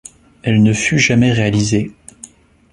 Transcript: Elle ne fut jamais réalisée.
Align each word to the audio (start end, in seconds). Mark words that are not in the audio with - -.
Elle 0.41 0.63
ne 0.63 0.73
fut 0.73 0.97
jamais 0.97 1.31
réalisée. 1.31 1.91